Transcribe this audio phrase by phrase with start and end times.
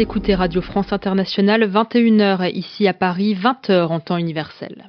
[0.00, 4.88] d'écouter Radio France Internationale, 21h ici à Paris, 20h en temps universel.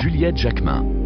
[0.00, 1.05] Juliette Jacquemin.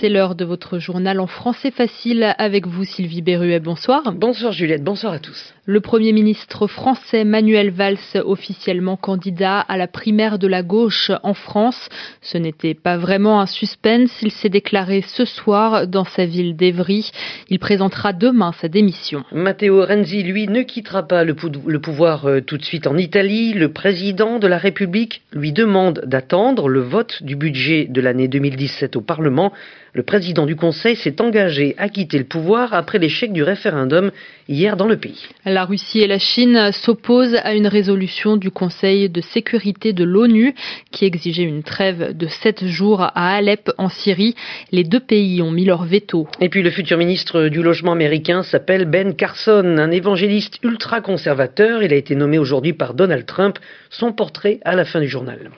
[0.00, 3.60] C'est l'heure de votre journal en français facile avec vous Sylvie Berruet.
[3.60, 4.12] Bonsoir.
[4.12, 5.54] Bonsoir Juliette, bonsoir à tous.
[5.66, 11.32] Le Premier ministre français Manuel Valls, officiellement candidat à la primaire de la gauche en
[11.32, 11.88] France.
[12.20, 17.10] Ce n'était pas vraiment un suspense, il s'est déclaré ce soir dans sa ville d'Evry.
[17.48, 19.24] Il présentera demain sa démission.
[19.32, 23.54] Matteo Renzi, lui, ne quittera pas le, pouvoir euh, tout de suite en Italie.
[23.54, 28.96] Le président de la République lui demande d'attendre le vote du budget de l'année 2017
[28.96, 29.52] au Parlement.
[29.96, 34.10] Le président du Conseil s'est engagé à quitter le pouvoir après l'échec du référendum
[34.48, 35.24] hier dans le pays.
[35.44, 40.52] La Russie et la Chine s'opposent à une résolution du Conseil de sécurité de l'ONU
[40.90, 44.34] qui exigeait une trêve de sept jours à Alep en Syrie.
[44.72, 46.26] Les deux pays ont mis leur veto.
[46.40, 51.84] Et puis le futur ministre du logement américain s'appelle Ben Carson, un évangéliste ultra-conservateur.
[51.84, 53.60] Il a été nommé aujourd'hui par Donald Trump.
[53.90, 55.52] Son portrait à la fin du journal.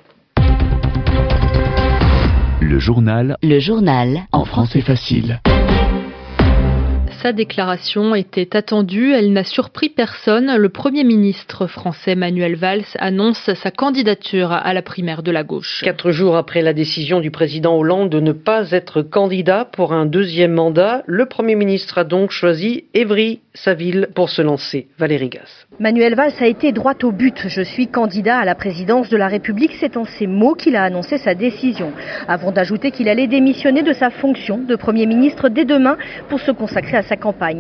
[2.61, 3.37] Le journal.
[3.43, 4.23] Le journal.
[4.33, 5.41] En français facile.
[7.27, 10.55] Sa déclaration était attendue, elle n'a surpris personne.
[10.57, 15.81] Le Premier ministre français Manuel Valls annonce sa candidature à la primaire de la gauche.
[15.83, 20.07] Quatre jours après la décision du président Hollande de ne pas être candidat pour un
[20.07, 24.87] deuxième mandat, le Premier ministre a donc choisi Évry, sa ville, pour se lancer.
[24.97, 25.67] Valérie Gasse.
[25.81, 27.49] Manuel Valls a été droit au but.
[27.49, 29.73] Je suis candidat à la présidence de la République.
[29.81, 31.93] C'est en ces mots qu'il a annoncé sa décision.
[32.29, 35.97] Avant d'ajouter qu'il allait démissionner de sa fonction de Premier ministre dès demain
[36.29, 37.16] pour se consacrer à sa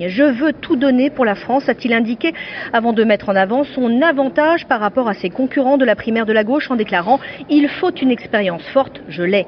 [0.09, 2.33] Je veux tout donner pour la France, a-t-il indiqué,
[2.73, 6.27] avant de mettre en avant son avantage par rapport à ses concurrents de la primaire
[6.27, 7.19] de la gauche en déclarant
[7.49, 9.47] Il faut une expérience forte, je l'ai.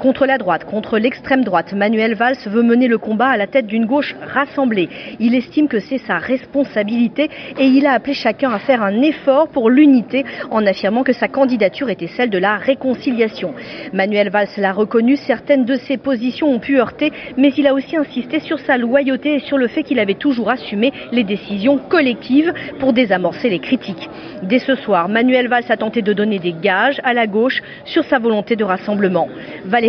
[0.00, 3.66] Contre la droite, contre l'extrême droite, Manuel Valls veut mener le combat à la tête
[3.66, 4.88] d'une gauche rassemblée.
[5.18, 9.48] Il estime que c'est sa responsabilité et il a appelé chacun à faire un effort
[9.48, 13.52] pour l'unité en affirmant que sa candidature était celle de la réconciliation.
[13.92, 17.94] Manuel Valls l'a reconnu, certaines de ses positions ont pu heurter, mais il a aussi
[17.98, 22.54] insisté sur sa loyauté et sur le fait qu'il avait toujours assumé les décisions collectives
[22.78, 24.08] pour désamorcer les critiques.
[24.44, 28.04] Dès ce soir, Manuel Valls a tenté de donner des gages à la gauche sur
[28.04, 29.28] sa volonté de rassemblement.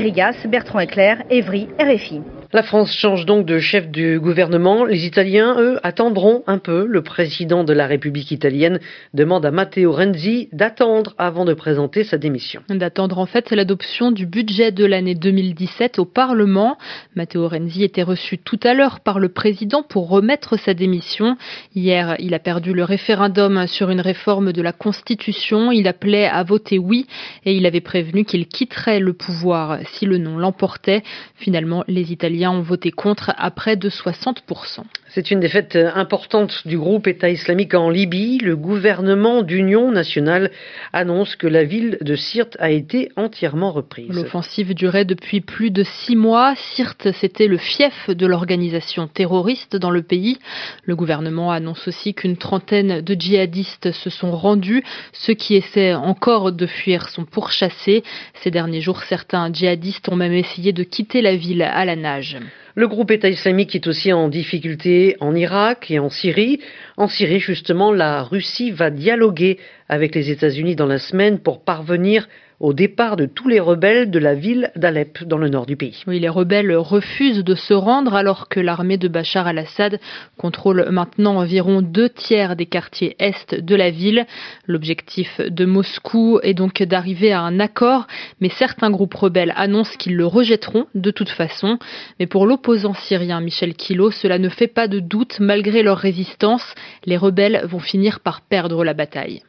[0.01, 2.40] Rigas, Bertrand Eclair, Evry, RFI.
[2.53, 4.83] La France change donc de chef du gouvernement.
[4.83, 6.85] Les Italiens, eux, attendront un peu.
[6.85, 8.81] Le président de la République italienne
[9.13, 12.61] demande à Matteo Renzi d'attendre avant de présenter sa démission.
[12.67, 16.77] D'attendre en fait l'adoption du budget de l'année 2017 au Parlement.
[17.15, 21.37] Matteo Renzi était reçu tout à l'heure par le président pour remettre sa démission.
[21.73, 25.71] Hier, il a perdu le référendum sur une réforme de la Constitution.
[25.71, 27.07] Il appelait à voter oui
[27.45, 31.01] et il avait prévenu qu'il quitterait le pouvoir si le non l'emportait.
[31.35, 34.83] Finalement, les Italiens ont voté contre à près de 60%.
[35.13, 38.37] C'est une défaite importante du groupe État islamique en Libye.
[38.37, 40.51] Le gouvernement d'union nationale
[40.93, 44.07] annonce que la ville de Sirte a été entièrement reprise.
[44.07, 46.55] L'offensive durait depuis plus de six mois.
[46.55, 50.39] Sirte, c'était le fief de l'organisation terroriste dans le pays.
[50.85, 54.81] Le gouvernement annonce aussi qu'une trentaine de djihadistes se sont rendus.
[55.11, 58.05] Ceux qui essaient encore de fuir sont pourchassés.
[58.35, 62.37] Ces derniers jours, certains djihadistes ont même essayé de quitter la ville à la nage.
[62.73, 66.61] Le groupe État islamique est aussi en difficulté en Irak et en Syrie.
[66.95, 69.59] En Syrie, justement, la Russie va dialoguer
[69.89, 72.29] avec les États-Unis dans la semaine pour parvenir
[72.61, 76.03] au départ de tous les rebelles de la ville d'Alep dans le nord du pays.
[76.05, 79.99] Oui, les rebelles refusent de se rendre alors que l'armée de Bachar al-Assad
[80.37, 84.27] contrôle maintenant environ deux tiers des quartiers est de la ville.
[84.67, 88.05] L'objectif de Moscou est donc d'arriver à un accord,
[88.39, 91.79] mais certains groupes rebelles annoncent qu'ils le rejetteront de toute façon.
[92.19, 96.75] Mais pour l'opposant syrien Michel Kilo, cela ne fait pas de doute malgré leur résistance.
[97.05, 99.41] Les rebelles vont finir par perdre la bataille.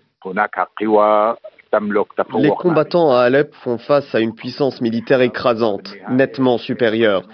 [2.39, 7.27] Les combattants à Alep font face à une puissance militaire écrasante, nettement supérieure.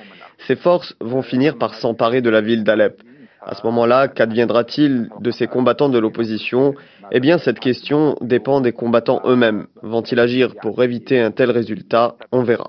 [0.46, 3.02] Ces forces vont finir par s'emparer de la ville d'Alep.
[3.50, 6.74] À ce moment-là, qu'adviendra-t-il de ces combattants de l'opposition?
[7.10, 9.68] Eh bien, cette question dépend des combattants eux-mêmes.
[9.82, 12.16] Vont-ils agir pour éviter un tel résultat?
[12.30, 12.68] On verra.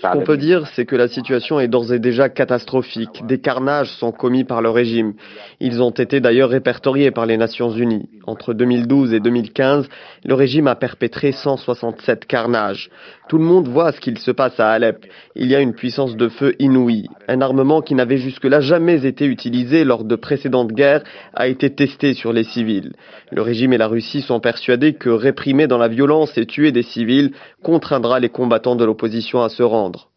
[0.00, 3.22] Ce qu'on peut dire, c'est que la situation est d'ores et déjà catastrophique.
[3.26, 5.12] Des carnages sont commis par le régime.
[5.60, 8.08] Ils ont été d'ailleurs répertoriés par les Nations Unies.
[8.26, 9.90] Entre 2012 et 2015,
[10.24, 12.88] le régime a perpétré 167 carnages.
[13.28, 15.04] Tout le monde voit ce qu'il se passe à Alep.
[15.34, 17.08] Il y a une puissance de feu inouïe.
[17.28, 21.02] Un armement qui n'avait jusque-là jamais été utilisé lors de précédentes guerres
[21.34, 22.92] a été testé sur les civils.
[23.30, 26.82] Le régime et la Russie sont persuadés que réprimer dans la violence et tuer des
[26.82, 27.32] civils
[27.62, 30.08] contraindra les combattants de l'opposition à se rendre.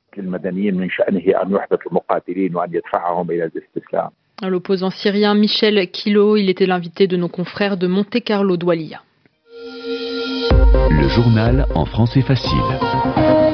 [4.44, 9.02] L'opposant syrien Michel Kilo, il était l'invité de nos confrères de Monte Carlo Doualia.
[10.90, 13.44] Le journal en français facile.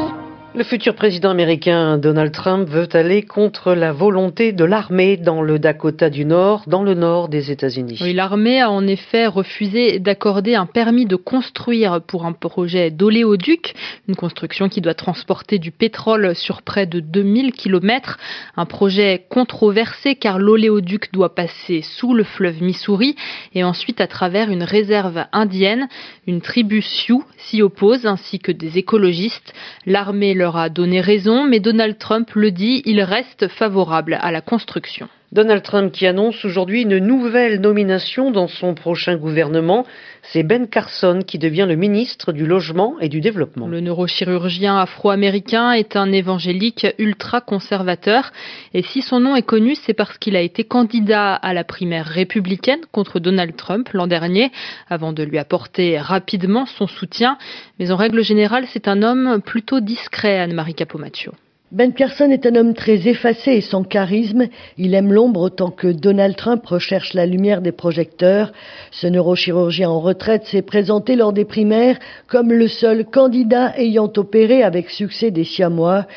[0.54, 5.60] Le futur président américain Donald Trump veut aller contre la volonté de l'armée dans le
[5.60, 7.98] Dakota du Nord, dans le nord des États-Unis.
[8.02, 13.74] Oui, l'armée a en effet refusé d'accorder un permis de construire pour un projet d'oléoduc,
[14.10, 18.18] une construction qui doit transporter du pétrole sur près de 2000 km.
[18.58, 23.16] Un projet controversé car l'oléoduc doit passer sous le fleuve Missouri
[23.56, 25.88] et ensuite à travers une réserve indienne.
[26.28, 29.54] Une tribu Sioux s'y oppose ainsi que des écologistes.
[29.86, 34.42] L'armée leur a donné raison, mais Donald Trump le dit, il reste favorable à la
[34.42, 35.08] construction.
[35.34, 39.86] Donald Trump qui annonce aujourd'hui une nouvelle nomination dans son prochain gouvernement.
[40.24, 43.70] C'est Ben Carson qui devient le ministre du Logement et du Développement.
[43.70, 48.34] Le neurochirurgien afro-américain est un évangélique ultra-conservateur.
[48.74, 52.08] Et si son nom est connu, c'est parce qu'il a été candidat à la primaire
[52.08, 54.52] républicaine contre Donald Trump l'an dernier,
[54.90, 57.38] avant de lui apporter rapidement son soutien.
[57.80, 61.32] Mais en règle générale, c'est un homme plutôt discret, Anne-Marie Capomaccio.
[61.72, 64.48] Ben Carson est un homme très effacé et sans charisme.
[64.78, 68.52] Il aime l'ombre autant que Donald Trump recherche la lumière des projecteurs.
[68.92, 71.98] Ce neurochirurgien en retraite s'est présenté lors des primaires
[72.28, 76.08] comme le seul candidat ayant opéré avec succès des siamois.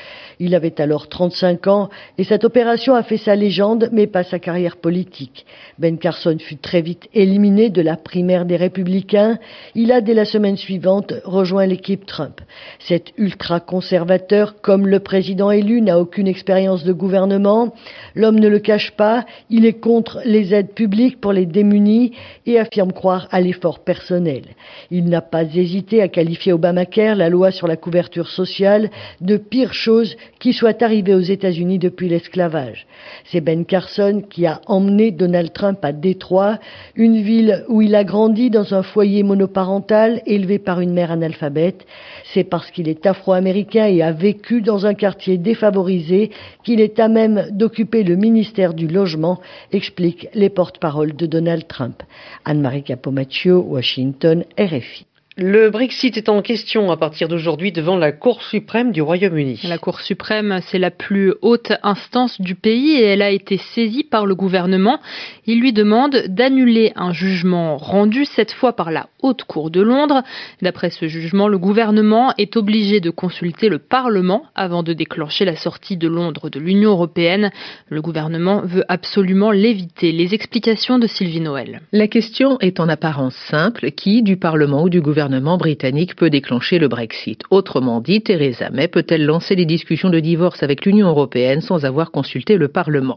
[0.41, 1.89] Il avait alors 35 ans
[2.19, 5.47] et cette opération a fait sa légende mais pas sa carrière politique.
[5.79, 9.39] Ben Carson fut très vite éliminé de la primaire des républicains.
[9.75, 12.41] Il a dès la semaine suivante rejoint l'équipe Trump.
[12.79, 17.75] Cet ultra-conservateur, comme le président élu, n'a aucune expérience de gouvernement.
[18.15, 22.13] L'homme ne le cache pas, il est contre les aides publiques pour les démunis
[22.47, 24.43] et affirme croire à l'effort personnel.
[24.91, 28.91] Il n'a pas hésité à qualifier Obamacare, la loi sur la couverture sociale,
[29.21, 32.87] de pire chose qui soit arrivé aux États-Unis depuis l'esclavage.
[33.27, 36.59] C'est Ben Carson qui a emmené Donald Trump à Détroit,
[36.95, 41.87] une ville où il a grandi dans un foyer monoparental élevé par une mère analphabète.
[42.33, 46.31] C'est parce qu'il est afro-américain et a vécu dans un quartier défavorisé
[46.65, 49.41] qu'il est à même d'occuper le ministère du Logement,
[49.73, 52.03] expliquent les porte-paroles de Donald Trump.
[52.45, 55.07] Anne-Marie Capomaccio, Washington, RFI.
[55.37, 59.63] Le Brexit est en question à partir d'aujourd'hui devant la Cour suprême du Royaume-Uni.
[59.65, 64.05] La Cour suprême, c'est la plus haute instance du pays et elle a été saisie
[64.05, 65.01] par le gouvernement.
[65.47, 70.23] Il lui demande d'annuler un jugement rendu cette fois par la Haute Cour de Londres.
[70.63, 75.57] D'après ce jugement, le gouvernement est obligé de consulter le Parlement avant de déclencher la
[75.57, 77.51] sortie de Londres de l'Union européenne.
[77.89, 80.13] Le gouvernement veut absolument l'éviter.
[80.13, 81.81] Les explications de Sylvie Noël.
[81.91, 83.91] La question est en apparence simple.
[83.91, 87.41] Qui du Parlement ou du gouvernement gouvernement britannique peut déclencher le Brexit.
[87.49, 92.11] Autrement dit, Theresa May peut-elle lancer les discussions de divorce avec l'Union européenne sans avoir
[92.11, 93.17] consulté le Parlement?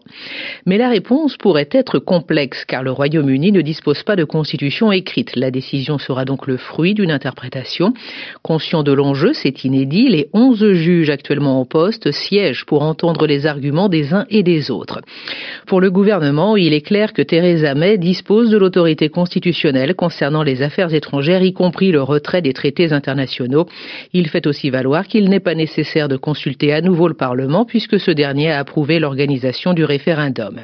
[0.65, 5.35] Mais la réponse pourrait être complexe car le Royaume-Uni ne dispose pas de constitution écrite.
[5.35, 7.93] La décision sera donc le fruit d'une interprétation.
[8.41, 13.45] Conscient de l'enjeu, c'est inédit, les 11 juges actuellement en poste siègent pour entendre les
[13.45, 15.01] arguments des uns et des autres.
[15.65, 20.61] Pour le gouvernement, il est clair que Theresa May dispose de l'autorité constitutionnelle concernant les
[20.61, 23.67] affaires étrangères, y compris le retrait des traités internationaux.
[24.13, 27.99] Il fait aussi valoir qu'il n'est pas nécessaire de consulter à nouveau le Parlement puisque
[27.99, 30.61] ce dernier a approuvé l'organisation du référendum.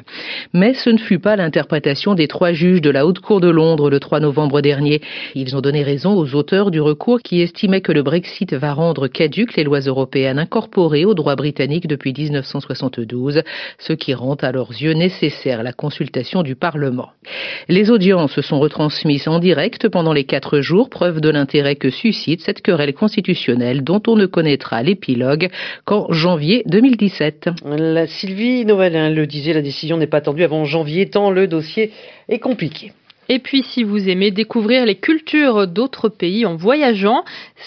[0.52, 3.90] Mais ce ne fut pas l'interprétation des trois juges de la Haute Cour de Londres
[3.90, 5.00] le 3 novembre dernier.
[5.34, 9.08] Ils ont donné raison aux auteurs du recours qui estimaient que le Brexit va rendre
[9.08, 13.42] caduques les lois européennes incorporées au droit britannique depuis 1972,
[13.78, 17.10] ce qui rend à leurs yeux nécessaire la consultation du Parlement.
[17.68, 22.62] Les audiences sont retransmises en direct pendant les quatre jours, preuve l'intérêt que suscite cette
[22.62, 25.48] querelle constitutionnelle dont on ne connaîtra l'épilogue
[25.84, 27.50] qu'en janvier 2017.
[27.64, 31.92] La Sylvie Noël le disait, la décision n'est pas attendue avant janvier tant le dossier
[32.28, 32.92] est compliqué.
[33.28, 37.24] Et puis si vous aimez découvrir les cultures d'autres pays en voyageant,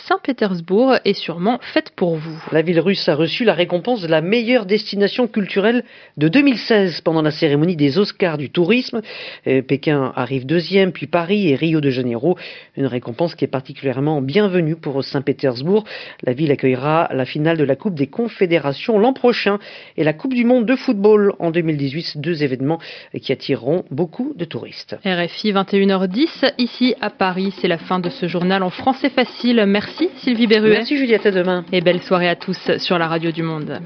[0.07, 2.43] Saint-Pétersbourg est sûrement faite pour vous.
[2.51, 5.83] La ville russe a reçu la récompense de la meilleure destination culturelle
[6.17, 9.01] de 2016 pendant la cérémonie des Oscars du tourisme.
[9.47, 12.37] Euh, Pékin arrive deuxième, puis Paris et Rio de Janeiro.
[12.75, 15.85] Une récompense qui est particulièrement bienvenue pour Saint-Pétersbourg.
[16.23, 19.57] La ville accueillera la finale de la Coupe des Confédérations l'an prochain
[19.97, 22.19] et la Coupe du Monde de football en 2018.
[22.19, 22.79] Deux événements
[23.19, 24.95] qui attireront beaucoup de touristes.
[25.03, 27.53] RFI 21h10 ici à Paris.
[27.59, 29.63] C'est la fin de ce journal en français facile.
[29.67, 30.69] Merci Sylvie Berruet.
[30.77, 31.63] Merci Juliette, à demain.
[31.71, 33.79] Et belle soirée à tous sur la radio du Monde.